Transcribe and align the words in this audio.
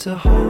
to 0.00 0.14
hold 0.16 0.49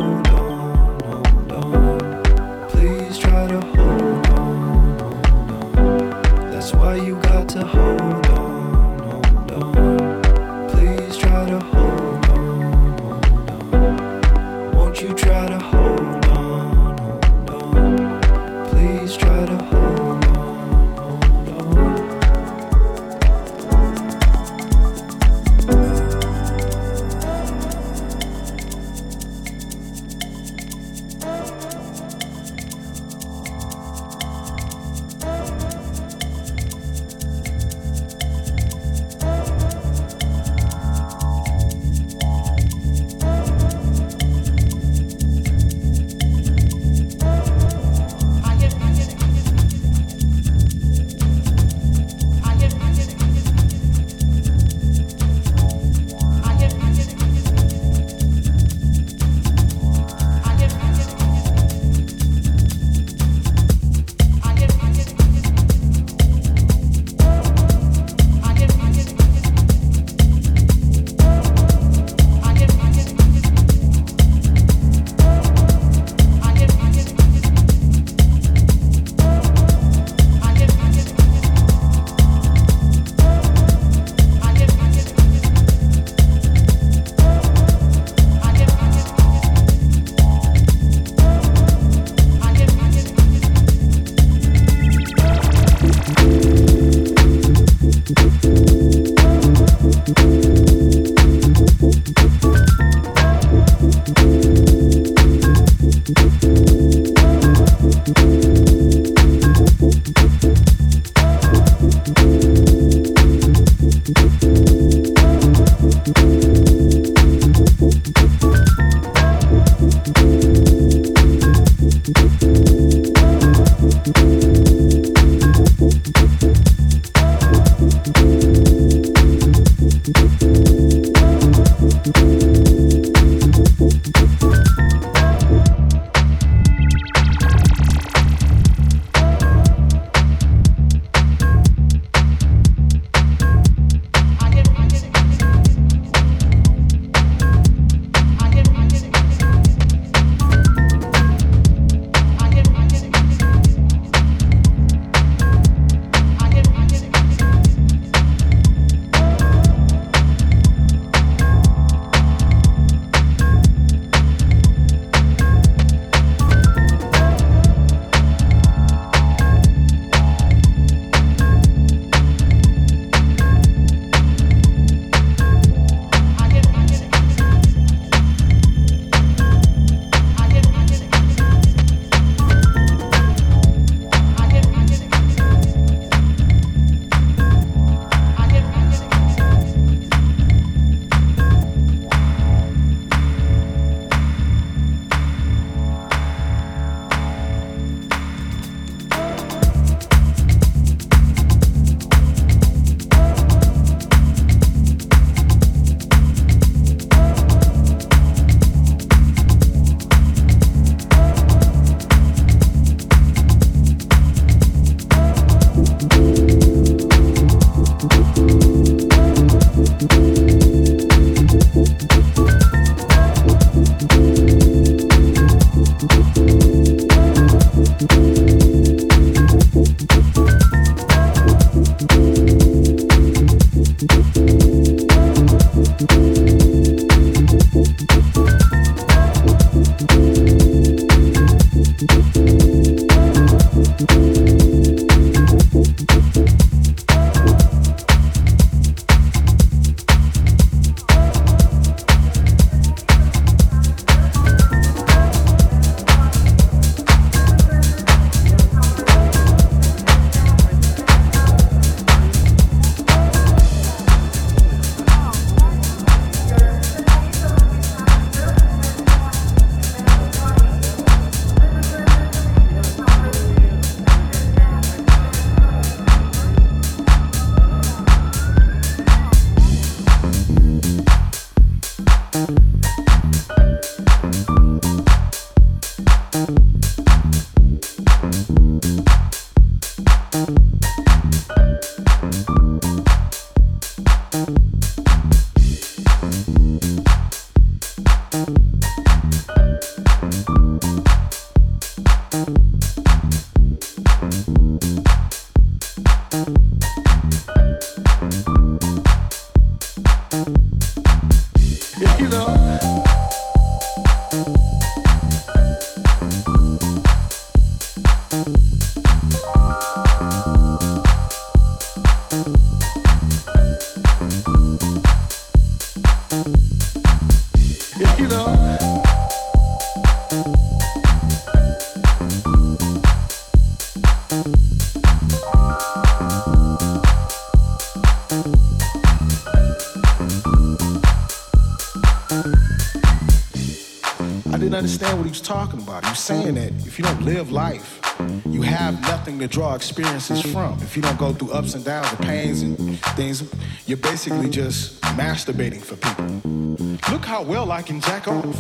talking 345.51 345.83
about. 345.83 346.05
You're 346.05 346.15
saying 346.15 346.55
that 346.55 346.73
if 346.87 346.99
you 346.99 347.05
don't 347.05 347.23
live 347.23 347.51
life, 347.51 348.01
you 348.47 348.63
have 348.63 349.01
nothing 349.03 349.39
to 349.41 349.47
draw 349.47 349.75
experiences 349.75 350.41
from. 350.41 350.79
If 350.81 350.97
you 350.97 351.03
don't 351.03 351.19
go 351.19 351.33
through 351.33 351.53
ups 351.53 351.75
and 351.75 351.85
downs 351.85 352.09
and 352.11 352.19
pains 352.21 352.63
and 352.63 352.99
things, 353.17 353.43
you're 353.87 353.99
basically 353.99 354.49
just 354.49 355.01
masturbating 355.03 355.83
for 355.83 355.97
people. 355.97 357.13
Look 357.13 357.25
how 357.25 357.43
well 357.43 357.73
I 357.73 357.83
can 357.83 358.01
jack 358.01 358.29
off. 358.29 358.57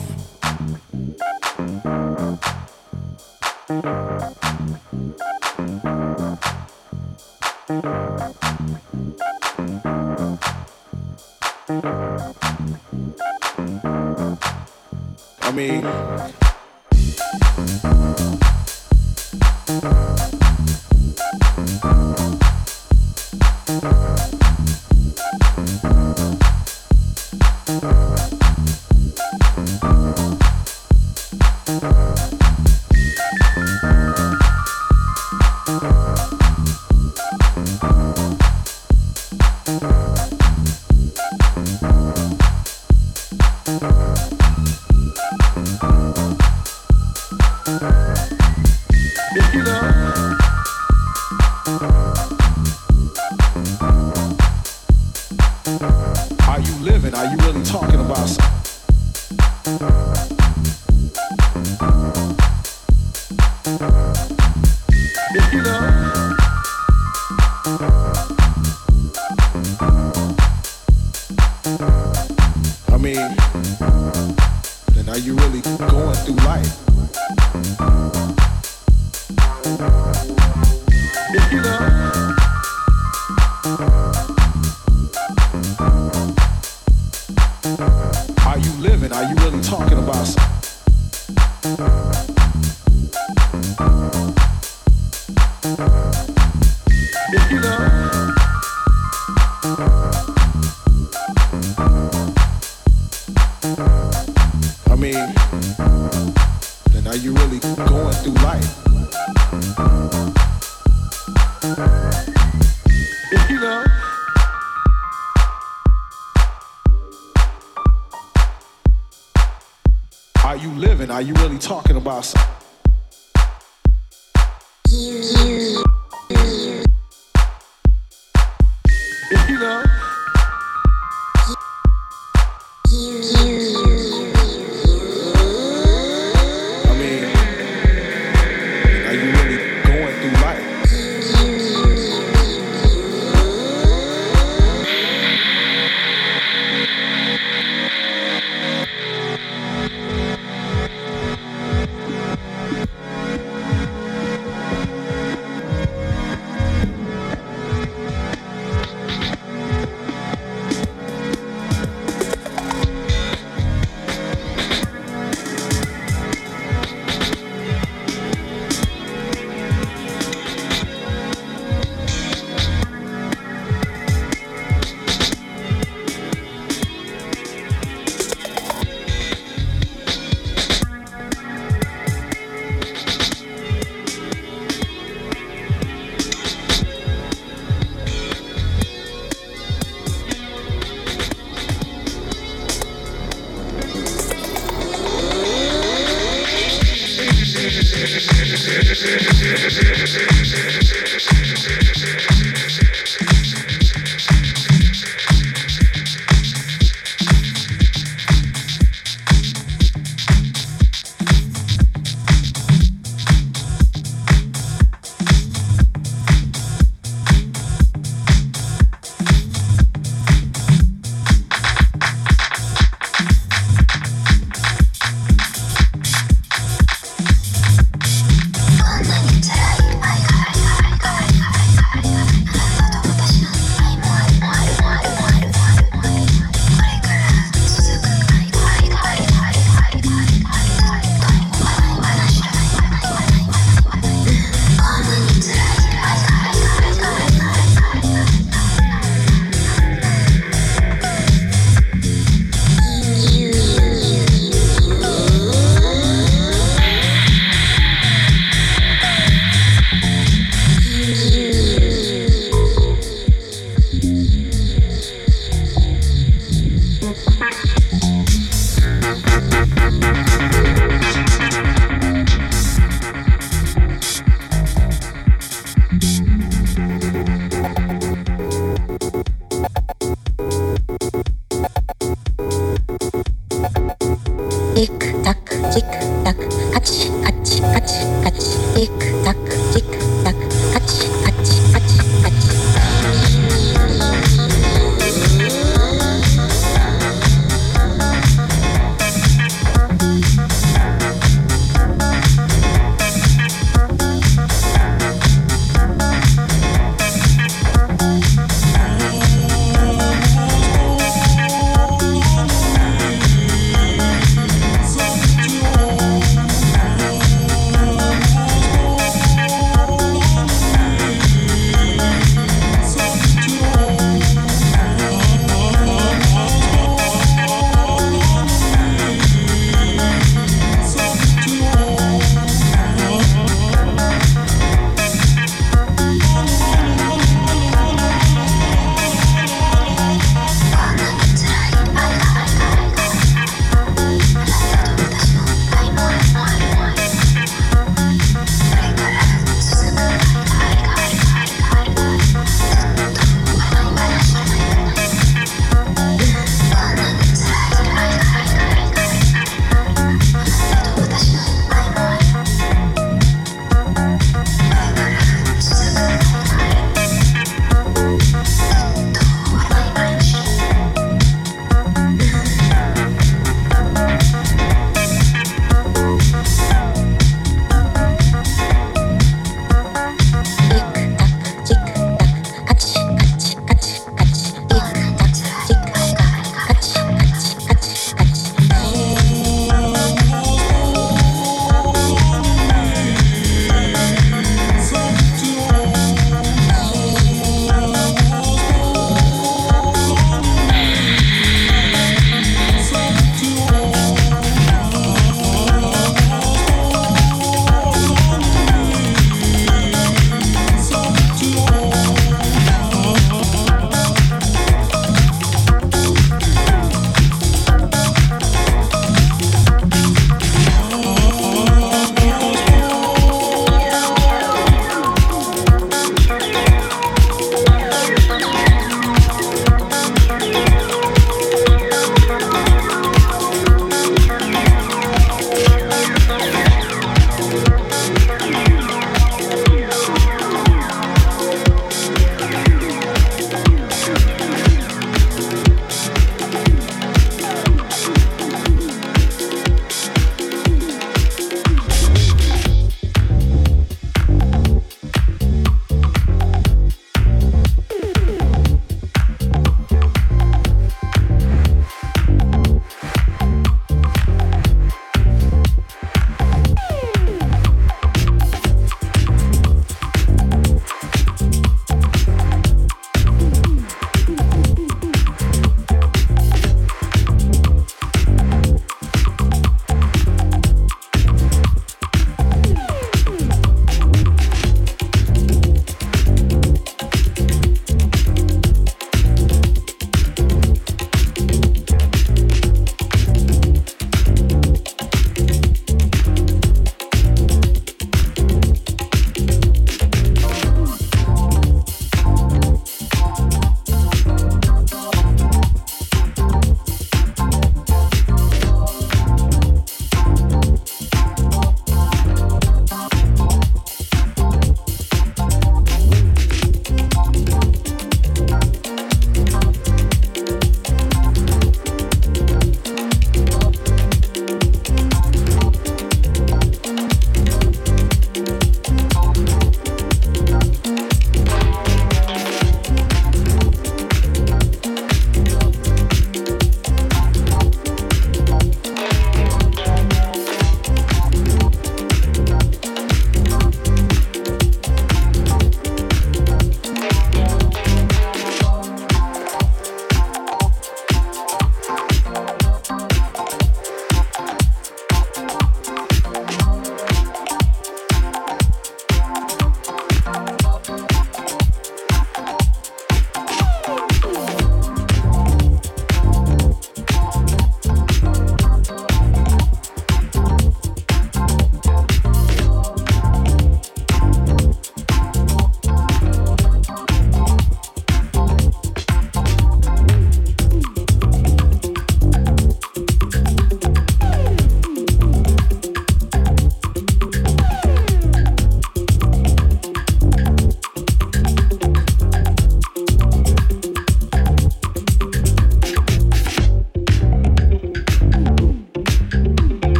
I 15.42 15.52
mean, 15.52 15.84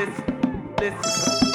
desse, 0.00 0.22
desse. 0.78 1.49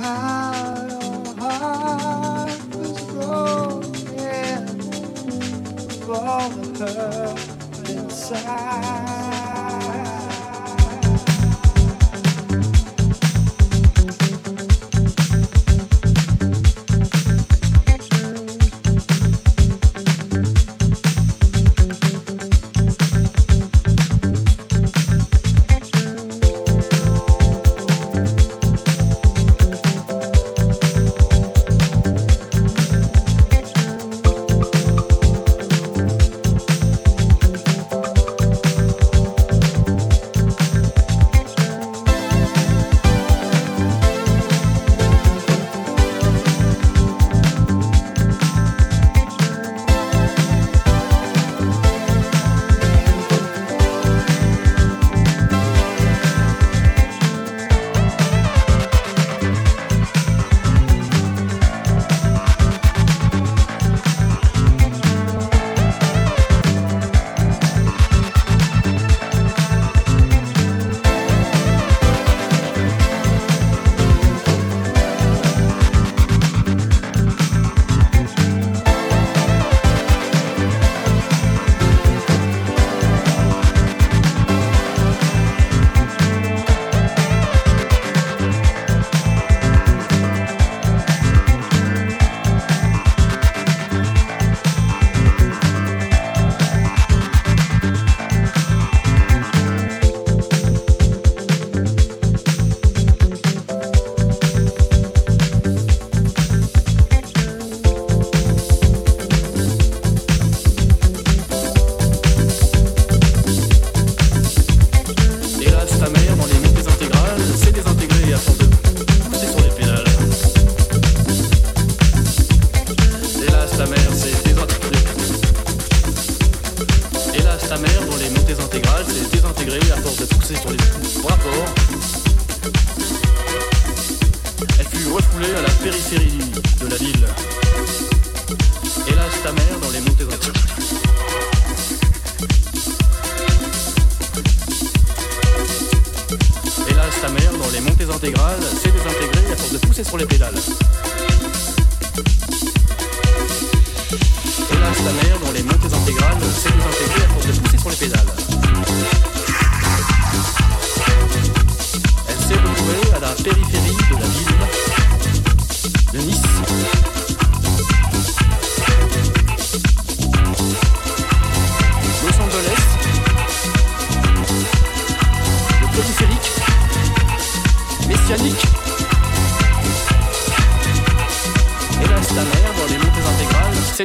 pie. 0.00 0.29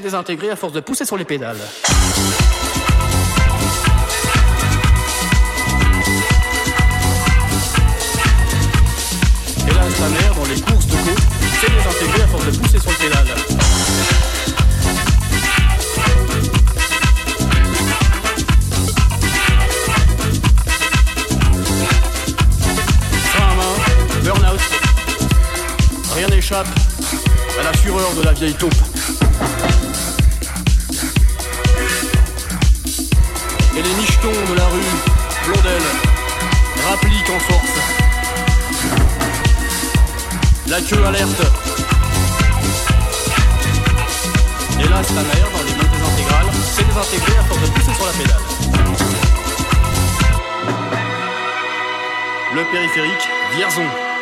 Désintégrée 0.06 0.52
à 0.52 0.56
force 0.56 0.72
de 0.72 0.82
pousser 0.82 1.03
sur 1.03 1.18
les 1.18 1.26
pédales. 1.26 1.57
Hélas, 9.68 9.94
ta 9.98 10.10
mère, 10.10 10.36
dans 10.36 10.45
les 10.45 10.61
courses 10.61 10.86
de 10.86 10.91
côte, 10.91 11.23
s'est 11.60 11.72
désintégrée 11.72 12.22
à 12.22 12.27
force 12.27 12.45
de 12.45 12.52
pousser 12.52 12.80
sur 12.80 12.91
le 12.91 12.98
pédale. 12.98 13.26
Frein 23.34 23.49
à 23.49 23.56
main, 23.56 24.23
burn-out. 24.23 24.60
Rien 26.15 26.27
n'échappe 26.27 26.68
à 27.60 27.64
la 27.64 27.73
fureur 27.73 28.14
de 28.14 28.22
la 28.22 28.34
vieille 28.34 28.53
taupe. 28.53 28.94
La 40.86 40.91
queue 40.91 41.03
alerte. 41.03 41.41
Hélas, 44.80 45.07
ta 45.07 45.14
mère, 45.14 45.49
dans 45.52 45.64
les 45.64 45.74
montées 45.74 46.14
intégrales, 46.14 46.53
s'est 46.64 46.84
désintégrée 46.84 47.38
à 47.40 47.44
force 47.44 47.62
de 47.62 47.68
pousser 47.68 47.94
sur 47.95 48.06
la 48.06 48.12
pédale. 48.12 48.41
Le 52.53 52.72
périphérique, 52.72 53.30
Vierzon. 53.56 54.15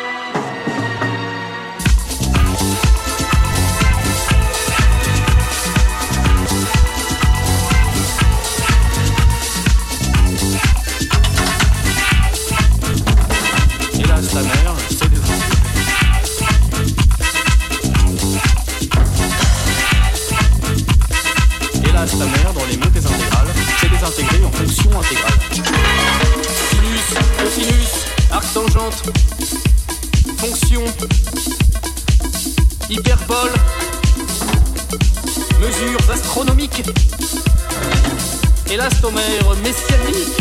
Élastomère 38.84 39.56
messianique. 39.62 40.38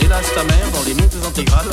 Hélas, 0.00 0.26
ta 0.34 0.42
mère, 0.42 0.70
dans 0.72 0.82
les 0.82 0.94
montées 0.94 1.24
intégrales, 1.24 1.70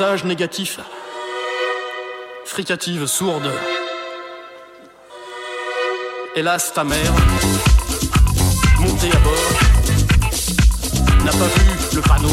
carrossage 0.00 0.24
négatif, 0.24 0.80
fricative 2.46 3.06
sourde. 3.06 3.50
Hélas, 6.34 6.72
ta 6.72 6.84
mère, 6.84 7.12
montée 8.78 9.10
à 9.12 9.18
bord, 9.18 9.34
n'a 11.22 11.32
pas 11.32 11.48
vu 11.54 11.96
le 11.96 12.00
panneau. 12.00 12.30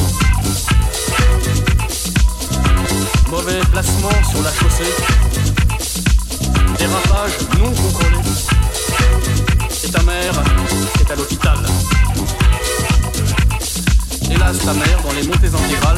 Mauvais 3.29 3.59
placement 3.69 4.23
sur 4.31 4.41
la 4.43 4.53
chaussée. 4.53 4.93
Dérapage 6.77 7.37
non 7.59 7.71
contrôlé. 7.73 8.17
Et 9.83 9.89
ta 9.89 10.03
mère 10.03 10.33
est 11.01 11.11
à 11.11 11.15
l'hôpital. 11.15 11.57
Hélas, 14.31 14.57
ta 14.59 14.73
mère, 14.73 15.01
dans 15.03 15.13
les 15.13 15.23
montées 15.23 15.47
intégrales, 15.47 15.97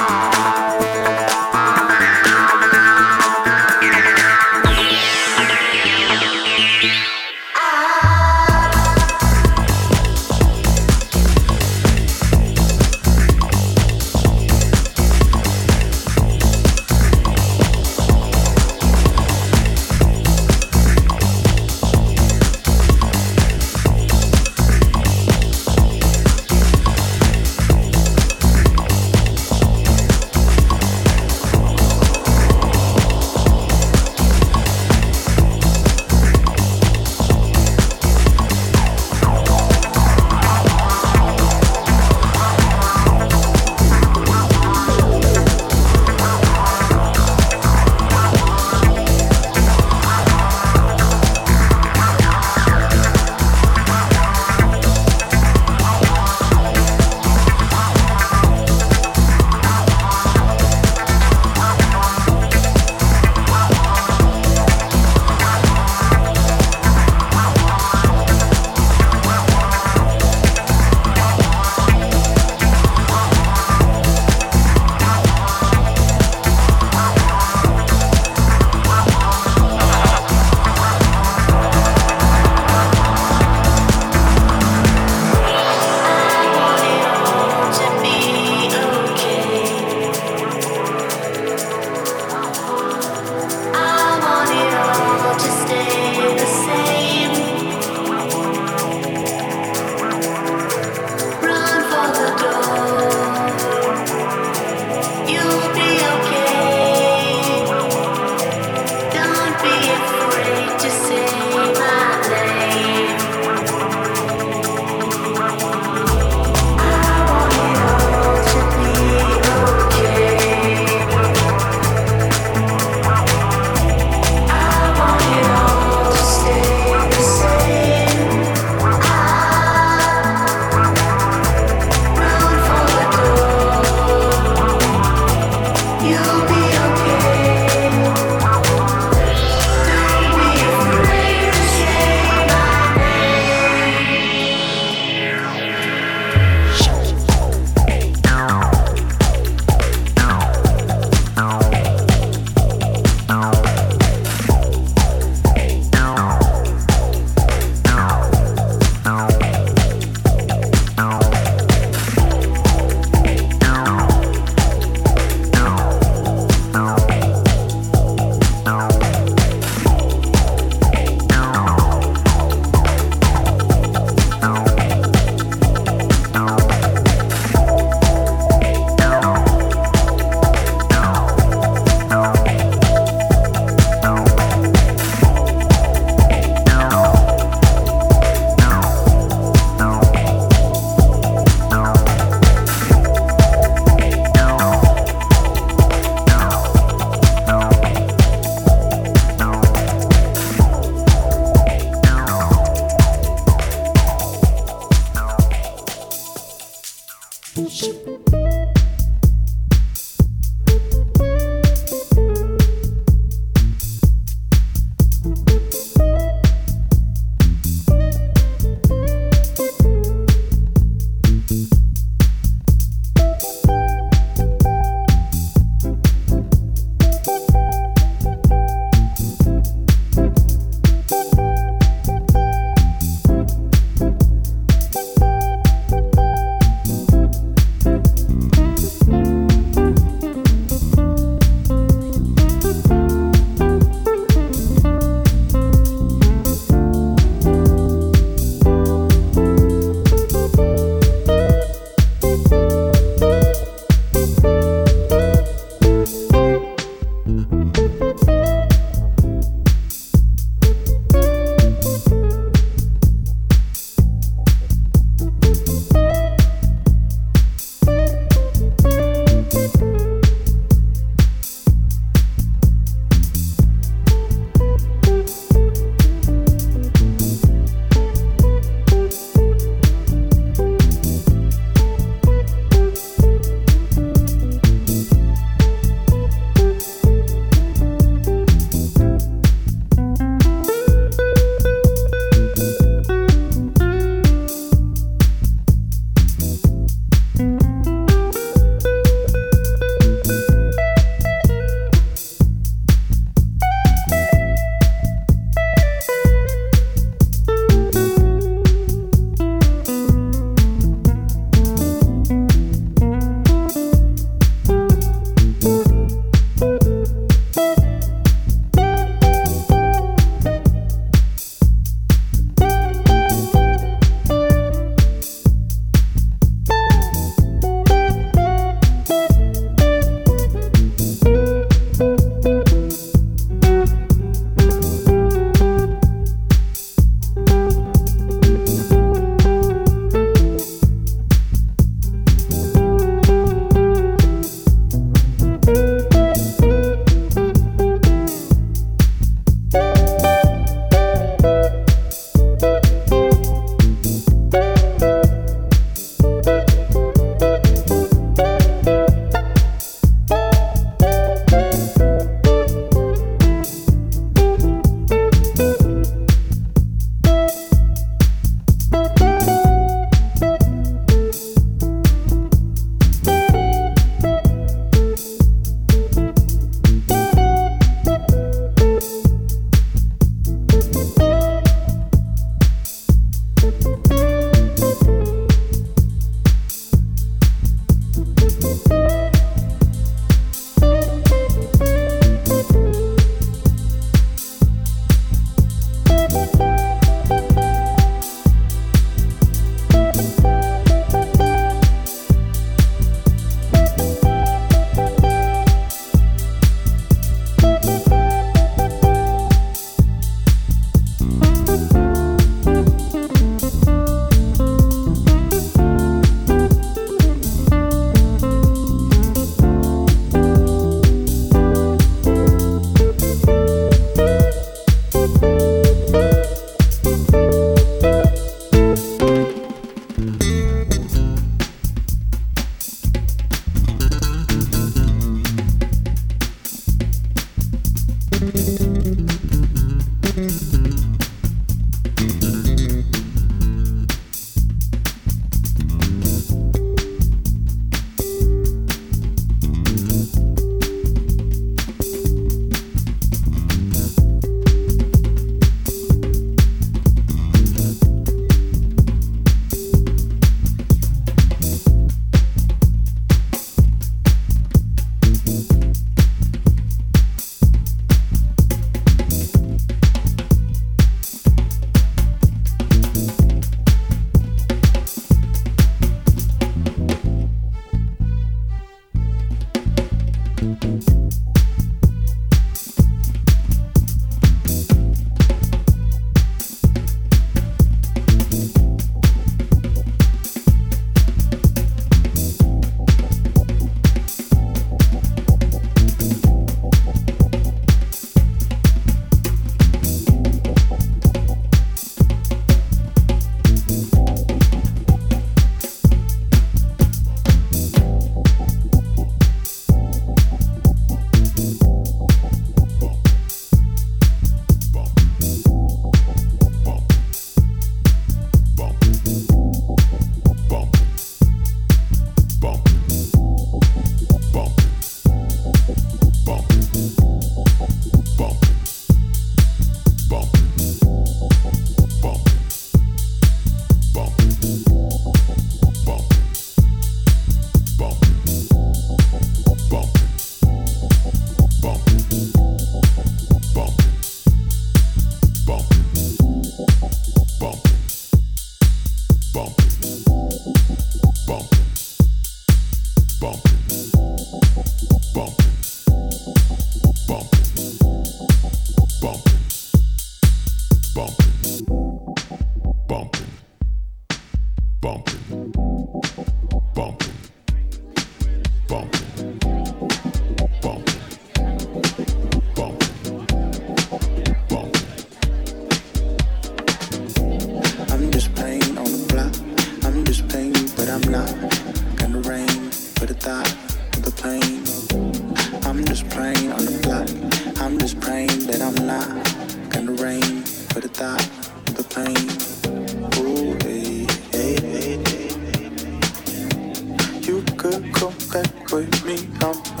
that 598.51 598.85
could 598.85 599.25
mean 599.25 599.51
I'm 599.61 600.00